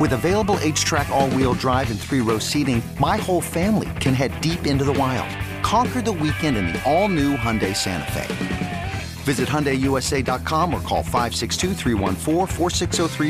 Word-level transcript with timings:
With 0.00 0.12
available 0.12 0.56
HTRAC, 0.56 1.08
all 1.10 1.30
wheel 1.30 1.54
drive, 1.54 1.90
and 1.90 2.00
three 2.00 2.20
row 2.20 2.38
seating, 2.38 2.82
my 2.98 3.16
whole 3.18 3.40
family 3.42 3.90
can 4.00 4.14
head 4.14 4.40
deep 4.40 4.66
into 4.66 4.84
the 4.84 4.92
wild. 4.92 5.28
Conquer 5.62 6.00
the 6.00 6.12
weekend 6.12 6.56
in 6.56 6.66
the 6.68 6.82
all 6.90 7.08
new 7.08 7.36
Hyundai 7.36 7.76
Santa 7.76 8.10
Fe. 8.12 8.92
Visit 9.24 9.48
HyundaiUSA.com 9.48 10.74
or 10.74 10.80
call 10.80 11.02
562 11.02 11.74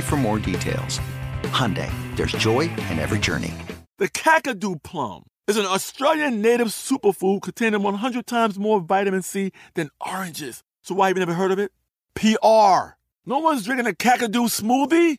for 0.00 0.16
more 0.16 0.38
details. 0.38 1.00
Hyundai, 1.42 1.91
there's 2.16 2.32
joy 2.32 2.60
in 2.60 2.98
every 2.98 3.19
journey. 3.19 3.52
The 3.98 4.08
Kakadu 4.08 4.82
plum 4.82 5.24
is 5.47 5.56
an 5.56 5.66
Australian 5.66 6.41
native 6.41 6.69
superfood 6.69 7.42
containing 7.42 7.82
100 7.82 8.26
times 8.26 8.58
more 8.58 8.80
vitamin 8.80 9.22
C 9.22 9.50
than 9.74 9.91
oranges. 10.00 10.62
So 10.82 10.94
why 10.94 11.08
have 11.08 11.16
you 11.16 11.20
never 11.20 11.34
heard 11.34 11.50
of 11.52 11.58
it? 11.58 11.72
PR. 12.14 12.94
No 13.26 13.38
one's 13.41 13.64
drinking 13.64 13.88
a 13.88 13.92
Kakadu 13.92 14.48
smoothie? 14.48 15.19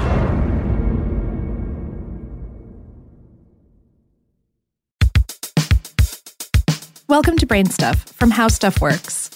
Welcome 7.11 7.37
to 7.39 7.45
Brain 7.45 7.65
Stuff 7.65 8.03
from 8.13 8.31
How 8.31 8.47
Stuff 8.47 8.79
Works. 8.79 9.29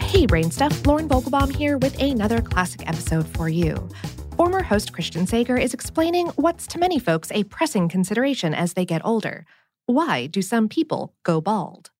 Hey, 0.00 0.24
Brain 0.24 0.52
Stuff, 0.52 0.86
Lauren 0.86 1.08
Vogelbaum 1.08 1.52
here 1.52 1.76
with 1.78 2.00
another 2.00 2.40
classic 2.40 2.88
episode 2.88 3.26
for 3.26 3.48
you. 3.48 3.88
Former 4.36 4.62
host 4.62 4.92
Christian 4.92 5.26
Sager 5.26 5.56
is 5.56 5.74
explaining 5.74 6.28
what's 6.36 6.68
to 6.68 6.78
many 6.78 7.00
folks 7.00 7.32
a 7.32 7.42
pressing 7.42 7.88
consideration 7.88 8.54
as 8.54 8.74
they 8.74 8.84
get 8.84 9.04
older. 9.04 9.44
Why 9.86 10.28
do 10.28 10.42
some 10.42 10.68
people 10.68 11.16
go 11.24 11.40
bald? 11.40 11.90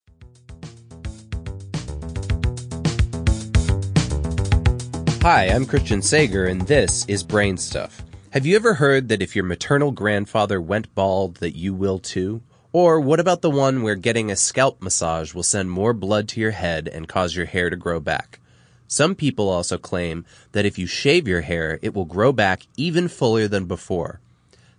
Hi, 5.22 5.46
I'm 5.46 5.66
Christian 5.66 6.00
Sager, 6.00 6.46
and 6.46 6.60
this 6.60 7.04
is 7.06 7.24
Brain 7.24 7.56
Stuff. 7.56 8.04
Have 8.30 8.46
you 8.46 8.54
ever 8.54 8.74
heard 8.74 9.08
that 9.08 9.20
if 9.20 9.34
your 9.34 9.44
maternal 9.44 9.90
grandfather 9.90 10.60
went 10.60 10.94
bald, 10.94 11.38
that 11.38 11.56
you 11.56 11.74
will 11.74 11.98
too? 11.98 12.40
Or 12.72 13.00
what 13.00 13.18
about 13.18 13.40
the 13.40 13.50
one 13.50 13.82
where 13.82 13.94
getting 13.94 14.30
a 14.30 14.36
scalp 14.36 14.82
massage 14.82 15.32
will 15.32 15.42
send 15.42 15.70
more 15.70 15.94
blood 15.94 16.28
to 16.28 16.40
your 16.40 16.50
head 16.50 16.86
and 16.86 17.08
cause 17.08 17.34
your 17.34 17.46
hair 17.46 17.70
to 17.70 17.76
grow 17.76 17.98
back? 17.98 18.40
Some 18.86 19.14
people 19.14 19.48
also 19.48 19.78
claim 19.78 20.26
that 20.52 20.66
if 20.66 20.78
you 20.78 20.86
shave 20.86 21.26
your 21.26 21.40
hair, 21.40 21.78
it 21.80 21.94
will 21.94 22.04
grow 22.04 22.30
back 22.30 22.66
even 22.76 23.08
fuller 23.08 23.48
than 23.48 23.64
before. 23.64 24.20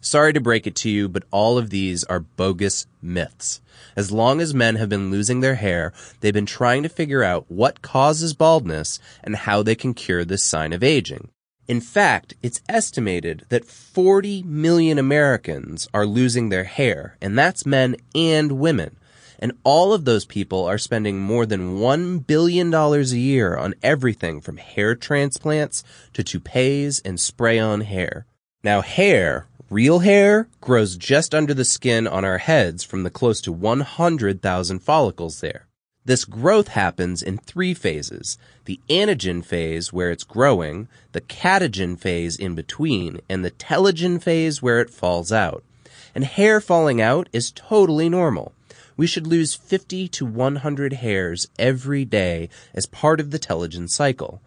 Sorry 0.01 0.33
to 0.33 0.39
break 0.39 0.65
it 0.65 0.75
to 0.77 0.89
you, 0.89 1.09
but 1.09 1.23
all 1.31 1.57
of 1.57 1.71
these 1.71 2.03
are 2.05 2.19
bogus 2.19 2.85
myths. 3.01 3.59
As 3.95 4.11
long 4.11 4.39
as 4.39 4.53
men 4.53 4.75
have 4.75 4.87
been 4.89 5.11
losing 5.11 5.39
their 5.39 5.55
hair, 5.55 5.91
they've 6.19 6.33
been 6.33 6.45
trying 6.45 6.83
to 6.83 6.89
figure 6.89 7.23
out 7.23 7.45
what 7.49 7.81
causes 7.81 8.33
baldness 8.33 8.99
and 9.23 9.35
how 9.35 9.61
they 9.63 9.75
can 9.75 9.93
cure 9.93 10.23
this 10.23 10.43
sign 10.43 10.73
of 10.73 10.83
aging. 10.83 11.29
In 11.69 11.81
fact, 11.81 12.33
it's 12.41 12.63
estimated 12.67 13.45
that 13.49 13.63
40 13.63 14.41
million 14.41 14.97
Americans 14.97 15.87
are 15.93 16.07
losing 16.07 16.49
their 16.49 16.63
hair, 16.63 17.15
and 17.21 17.37
that's 17.37 17.63
men 17.63 17.95
and 18.15 18.53
women. 18.53 18.97
And 19.37 19.51
all 19.63 19.93
of 19.93 20.03
those 20.03 20.25
people 20.25 20.65
are 20.65 20.79
spending 20.79 21.19
more 21.19 21.45
than 21.45 21.77
$1 21.77 22.25
billion 22.25 22.73
a 22.73 23.01
year 23.03 23.55
on 23.55 23.75
everything 23.83 24.41
from 24.41 24.57
hair 24.57 24.95
transplants 24.95 25.83
to 26.13 26.23
toupees 26.23 27.03
and 27.05 27.19
spray 27.19 27.59
on 27.59 27.81
hair. 27.81 28.25
Now, 28.63 28.81
hair, 28.81 29.45
real 29.69 29.99
hair, 29.99 30.47
grows 30.61 30.97
just 30.97 31.35
under 31.35 31.53
the 31.53 31.63
skin 31.63 32.07
on 32.07 32.25
our 32.25 32.39
heads 32.39 32.83
from 32.83 33.03
the 33.03 33.11
close 33.11 33.41
to 33.41 33.51
100,000 33.51 34.79
follicles 34.79 35.41
there. 35.41 35.68
This 36.09 36.25
growth 36.25 36.69
happens 36.69 37.21
in 37.21 37.37
three 37.37 37.75
phases. 37.75 38.39
The 38.65 38.79
anagen 38.89 39.45
phase 39.45 39.93
where 39.93 40.09
it's 40.09 40.23
growing, 40.23 40.87
the 41.11 41.21
catagen 41.21 41.99
phase 41.99 42.35
in 42.35 42.55
between, 42.55 43.21
and 43.29 43.45
the 43.45 43.51
telogen 43.51 44.19
phase 44.19 44.59
where 44.59 44.81
it 44.81 44.89
falls 44.89 45.31
out. 45.31 45.63
And 46.15 46.23
hair 46.23 46.61
falling 46.61 46.99
out 46.99 47.29
is 47.31 47.51
totally 47.51 48.09
normal. 48.09 48.53
We 48.97 49.05
should 49.05 49.27
lose 49.27 49.53
50 49.53 50.07
to 50.07 50.25
100 50.25 50.93
hairs 50.93 51.47
every 51.59 52.05
day 52.05 52.49
as 52.73 52.87
part 52.87 53.19
of 53.19 53.29
the 53.29 53.37
telogen 53.37 53.87
cycle. 53.87 54.41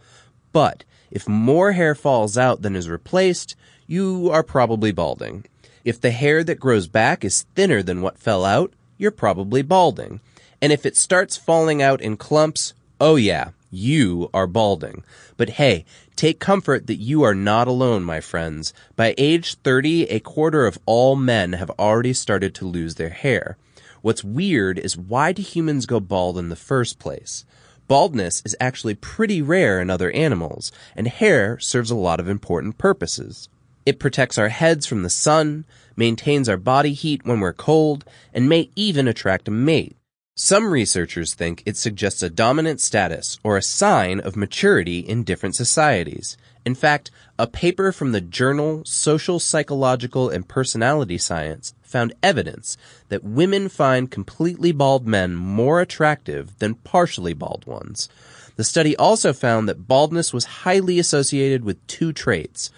But 0.50 0.82
if 1.12 1.28
more 1.28 1.70
hair 1.70 1.94
falls 1.94 2.36
out 2.36 2.62
than 2.62 2.74
is 2.74 2.88
replaced, 2.88 3.54
you 3.86 4.30
are 4.32 4.42
probably 4.42 4.90
balding. 4.90 5.44
If 5.84 6.00
the 6.00 6.10
hair 6.10 6.42
that 6.42 6.58
grows 6.58 6.88
back 6.88 7.24
is 7.24 7.46
thinner 7.54 7.84
than 7.84 8.02
what 8.02 8.18
fell 8.18 8.44
out, 8.44 8.72
you're 8.98 9.12
probably 9.12 9.62
balding. 9.62 10.18
And 10.62 10.72
if 10.72 10.86
it 10.86 10.96
starts 10.96 11.36
falling 11.36 11.82
out 11.82 12.00
in 12.00 12.16
clumps, 12.16 12.72
oh 13.00 13.16
yeah, 13.16 13.50
you 13.68 14.30
are 14.32 14.46
balding. 14.46 15.02
But 15.36 15.50
hey, 15.50 15.84
take 16.14 16.38
comfort 16.38 16.86
that 16.86 17.00
you 17.00 17.24
are 17.24 17.34
not 17.34 17.66
alone, 17.66 18.04
my 18.04 18.20
friends. 18.20 18.72
By 18.94 19.16
age 19.18 19.56
30, 19.56 20.04
a 20.04 20.20
quarter 20.20 20.64
of 20.64 20.78
all 20.86 21.16
men 21.16 21.54
have 21.54 21.70
already 21.80 22.12
started 22.12 22.54
to 22.54 22.64
lose 22.64 22.94
their 22.94 23.10
hair. 23.10 23.56
What's 24.02 24.22
weird 24.22 24.78
is 24.78 24.96
why 24.96 25.32
do 25.32 25.42
humans 25.42 25.84
go 25.84 25.98
bald 25.98 26.38
in 26.38 26.48
the 26.48 26.54
first 26.54 27.00
place? 27.00 27.44
Baldness 27.88 28.40
is 28.44 28.56
actually 28.60 28.94
pretty 28.94 29.42
rare 29.42 29.80
in 29.80 29.90
other 29.90 30.12
animals, 30.12 30.70
and 30.94 31.08
hair 31.08 31.58
serves 31.58 31.90
a 31.90 31.96
lot 31.96 32.20
of 32.20 32.28
important 32.28 32.78
purposes. 32.78 33.48
It 33.84 33.98
protects 33.98 34.38
our 34.38 34.48
heads 34.48 34.86
from 34.86 35.02
the 35.02 35.10
sun, 35.10 35.64
maintains 35.96 36.48
our 36.48 36.56
body 36.56 36.92
heat 36.92 37.24
when 37.24 37.40
we're 37.40 37.52
cold, 37.52 38.04
and 38.32 38.48
may 38.48 38.70
even 38.76 39.08
attract 39.08 39.48
a 39.48 39.50
mate. 39.50 39.96
Some 40.34 40.72
researchers 40.72 41.34
think 41.34 41.62
it 41.66 41.76
suggests 41.76 42.22
a 42.22 42.30
dominant 42.30 42.80
status 42.80 43.38
or 43.44 43.58
a 43.58 43.62
sign 43.62 44.18
of 44.18 44.34
maturity 44.34 45.00
in 45.00 45.24
different 45.24 45.54
societies. 45.54 46.38
In 46.64 46.74
fact, 46.74 47.10
a 47.38 47.46
paper 47.46 47.92
from 47.92 48.12
the 48.12 48.22
journal 48.22 48.82
Social 48.86 49.38
Psychological 49.38 50.30
and 50.30 50.48
Personality 50.48 51.18
Science 51.18 51.74
found 51.82 52.14
evidence 52.22 52.78
that 53.10 53.22
women 53.22 53.68
find 53.68 54.10
completely 54.10 54.72
bald 54.72 55.06
men 55.06 55.34
more 55.34 55.82
attractive 55.82 56.58
than 56.60 56.76
partially 56.76 57.34
bald 57.34 57.66
ones. 57.66 58.08
The 58.56 58.64
study 58.64 58.96
also 58.96 59.34
found 59.34 59.68
that 59.68 59.86
baldness 59.86 60.32
was 60.32 60.62
highly 60.64 60.98
associated 60.98 61.62
with 61.62 61.86
two 61.86 62.14
traits, 62.14 62.70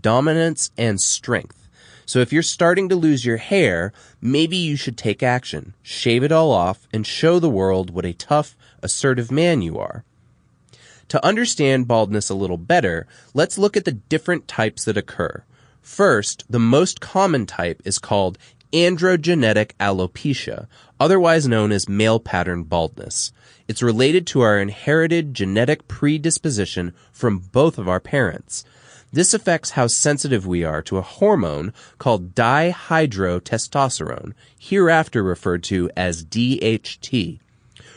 dominance 0.00 0.70
and 0.78 0.98
strength. 0.98 1.61
So 2.12 2.18
if 2.18 2.30
you're 2.30 2.42
starting 2.42 2.90
to 2.90 2.94
lose 2.94 3.24
your 3.24 3.38
hair, 3.38 3.90
maybe 4.20 4.54
you 4.54 4.76
should 4.76 4.98
take 4.98 5.22
action, 5.22 5.72
shave 5.80 6.22
it 6.22 6.30
all 6.30 6.50
off, 6.50 6.86
and 6.92 7.06
show 7.06 7.38
the 7.38 7.48
world 7.48 7.88
what 7.88 8.04
a 8.04 8.12
tough, 8.12 8.54
assertive 8.82 9.32
man 9.32 9.62
you 9.62 9.78
are. 9.78 10.04
To 11.08 11.24
understand 11.24 11.88
baldness 11.88 12.28
a 12.28 12.34
little 12.34 12.58
better, 12.58 13.06
let's 13.32 13.56
look 13.56 13.78
at 13.78 13.86
the 13.86 13.92
different 13.92 14.46
types 14.46 14.84
that 14.84 14.98
occur. 14.98 15.42
First, 15.80 16.44
the 16.50 16.58
most 16.58 17.00
common 17.00 17.46
type 17.46 17.80
is 17.82 17.98
called 17.98 18.36
androgenetic 18.74 19.70
alopecia, 19.80 20.66
otherwise 21.00 21.48
known 21.48 21.72
as 21.72 21.88
male 21.88 22.20
pattern 22.20 22.64
baldness. 22.64 23.32
It's 23.68 23.82
related 23.82 24.26
to 24.26 24.42
our 24.42 24.58
inherited 24.58 25.32
genetic 25.32 25.88
predisposition 25.88 26.92
from 27.10 27.38
both 27.38 27.78
of 27.78 27.88
our 27.88 28.00
parents. 28.00 28.66
This 29.12 29.34
affects 29.34 29.72
how 29.72 29.88
sensitive 29.88 30.46
we 30.46 30.64
are 30.64 30.80
to 30.82 30.96
a 30.96 31.02
hormone 31.02 31.74
called 31.98 32.34
dihydrotestosterone, 32.34 34.32
hereafter 34.58 35.22
referred 35.22 35.62
to 35.64 35.90
as 35.94 36.24
DHT. 36.24 37.38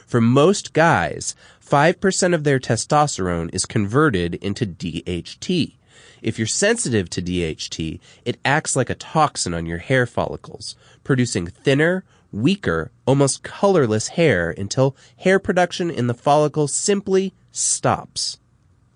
For 0.06 0.20
most 0.20 0.74
guys, 0.74 1.34
5% 1.66 2.34
of 2.34 2.44
their 2.44 2.60
testosterone 2.60 3.50
is 3.54 3.66
converted 3.66 4.36
into 4.36 4.66
DHT. 4.66 5.76
If 6.22 6.38
you're 6.38 6.48
sensitive 6.48 7.10
to 7.12 7.22
DHT, 7.22 8.00
it 8.26 8.40
acts 8.44 8.76
like 8.76 8.90
a 8.90 8.96
toxin 8.96 9.54
on 9.54 9.66
your 9.66 9.78
hair 9.78 10.06
follicles, 10.06 10.76
producing 11.06 11.48
thinner, 11.48 12.04
weaker, 12.32 12.92
almost 13.06 13.42
colorless 13.42 14.10
hair 14.10 14.54
until 14.58 14.98
hair 15.18 15.40
production 15.40 15.90
in 15.90 16.08
the 16.08 16.14
follicle 16.14 16.68
simply 16.68 17.34
stops. 17.52 18.38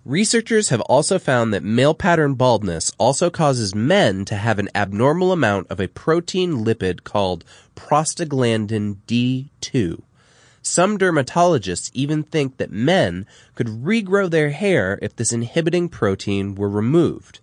Researchers 0.10 0.70
have 0.70 0.82
also 0.82 1.20
found 1.20 1.54
that 1.54 1.64
male 1.64 1.94
pattern 1.94 2.34
baldness 2.34 2.92
also 2.98 3.30
causes 3.30 3.76
men 3.76 4.26
to 4.26 4.38
have 4.38 4.58
an 4.58 4.68
abnormal 4.74 5.32
amount 5.32 5.68
of 5.70 5.80
a 5.80 5.88
protein 5.88 6.66
lipid 6.66 7.04
called 7.04 7.46
prostaglandin 7.76 8.96
D2. 9.06 10.02
Some 10.64 10.98
dermatologists 10.98 11.92
even 11.94 12.24
think 12.24 12.58
that 12.58 12.72
men 12.72 13.28
could 13.54 13.68
regrow 13.68 14.28
their 14.28 14.50
hair 14.50 14.98
if 15.00 15.16
this 15.16 15.32
inhibiting 15.32 15.90
protein 15.90 16.56
were 16.56 16.70
removed. 16.70 17.40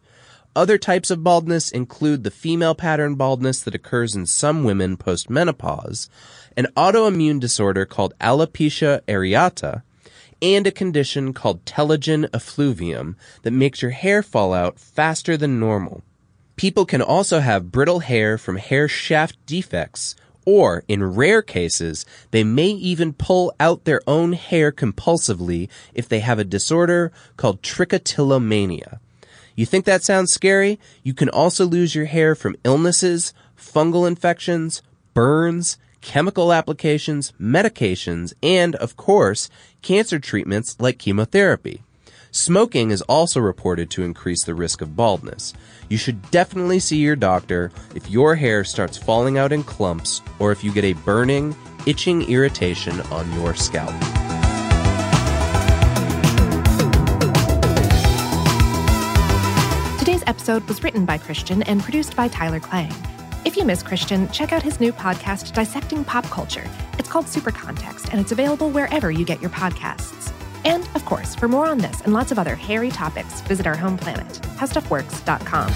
Other 0.56 0.76
types 0.76 1.12
of 1.12 1.22
baldness 1.22 1.70
include 1.70 2.24
the 2.24 2.32
female 2.32 2.74
pattern 2.74 3.14
baldness 3.14 3.60
that 3.60 3.76
occurs 3.76 4.16
in 4.16 4.26
some 4.26 4.64
women 4.64 4.96
postmenopause, 4.96 6.08
an 6.56 6.66
autoimmune 6.76 7.38
disorder 7.38 7.86
called 7.86 8.12
alopecia 8.20 9.02
areata, 9.02 9.82
and 10.42 10.66
a 10.66 10.70
condition 10.72 11.32
called 11.32 11.64
telogen 11.64 12.28
effluvium 12.34 13.16
that 13.42 13.52
makes 13.52 13.82
your 13.82 13.90
hair 13.90 14.22
fall 14.22 14.52
out 14.52 14.78
faster 14.78 15.36
than 15.36 15.60
normal. 15.60 16.02
People 16.56 16.86
can 16.86 17.02
also 17.02 17.40
have 17.40 17.70
brittle 17.70 18.00
hair 18.00 18.38
from 18.38 18.56
hair 18.56 18.88
shaft 18.88 19.36
defects, 19.46 20.16
or 20.46 20.84
in 20.88 21.02
rare 21.02 21.42
cases, 21.42 22.06
they 22.30 22.44
may 22.44 22.68
even 22.68 23.12
pull 23.12 23.52
out 23.58 23.84
their 23.84 24.00
own 24.06 24.32
hair 24.32 24.70
compulsively 24.72 25.68
if 25.92 26.08
they 26.08 26.20
have 26.20 26.38
a 26.38 26.44
disorder 26.44 27.12
called 27.36 27.62
trichotillomania. 27.62 29.00
You 29.56 29.66
think 29.66 29.84
that 29.86 30.04
sounds 30.04 30.32
scary? 30.32 30.78
You 31.02 31.14
can 31.14 31.28
also 31.28 31.66
lose 31.66 31.94
your 31.94 32.04
hair 32.04 32.34
from 32.34 32.56
illnesses, 32.62 33.34
fungal 33.58 34.06
infections, 34.06 34.82
burns, 35.14 35.78
chemical 36.06 36.52
applications, 36.52 37.32
medications, 37.32 38.32
and, 38.40 38.76
of 38.76 38.96
course, 38.96 39.50
cancer 39.82 40.20
treatments 40.20 40.76
like 40.78 41.00
chemotherapy. 41.00 41.82
Smoking 42.30 42.92
is 42.92 43.02
also 43.02 43.40
reported 43.40 43.90
to 43.90 44.04
increase 44.04 44.44
the 44.44 44.54
risk 44.54 44.80
of 44.80 44.94
baldness. 44.94 45.52
You 45.88 45.96
should 45.96 46.30
definitely 46.30 46.78
see 46.78 46.98
your 46.98 47.16
doctor 47.16 47.72
if 47.96 48.08
your 48.08 48.36
hair 48.36 48.62
starts 48.62 48.96
falling 48.96 49.36
out 49.36 49.50
in 49.50 49.64
clumps 49.64 50.22
or 50.38 50.52
if 50.52 50.62
you 50.62 50.72
get 50.72 50.84
a 50.84 50.92
burning, 50.92 51.56
itching 51.86 52.22
irritation 52.30 53.00
on 53.10 53.32
your 53.40 53.54
scalp. 53.54 53.90
Today's 59.98 60.22
episode 60.28 60.62
was 60.68 60.84
written 60.84 61.04
by 61.04 61.18
Christian 61.18 61.64
and 61.64 61.82
produced 61.82 62.14
by 62.14 62.28
Tyler 62.28 62.60
Klang. 62.60 62.94
If 63.46 63.56
you 63.56 63.64
miss 63.64 63.80
Christian, 63.80 64.28
check 64.30 64.52
out 64.52 64.60
his 64.60 64.80
new 64.80 64.92
podcast, 64.92 65.52
Dissecting 65.52 66.04
Pop 66.04 66.24
Culture. 66.24 66.68
It's 66.98 67.08
called 67.08 67.28
Super 67.28 67.52
Context, 67.52 68.08
and 68.10 68.20
it's 68.20 68.32
available 68.32 68.70
wherever 68.70 69.08
you 69.08 69.24
get 69.24 69.40
your 69.40 69.50
podcasts. 69.50 70.32
And, 70.64 70.82
of 70.96 71.04
course, 71.04 71.36
for 71.36 71.46
more 71.46 71.64
on 71.68 71.78
this 71.78 72.00
and 72.00 72.12
lots 72.12 72.32
of 72.32 72.40
other 72.40 72.56
hairy 72.56 72.90
topics, 72.90 73.42
visit 73.42 73.64
our 73.64 73.76
home 73.76 73.98
planet, 73.98 74.26
howstuffworks.com. 74.56 75.72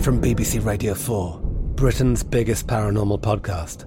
From 0.00 0.20
BBC 0.20 0.62
Radio 0.62 0.92
4, 0.92 1.40
Britain's 1.40 2.22
biggest 2.22 2.66
paranormal 2.66 3.22
podcast 3.22 3.86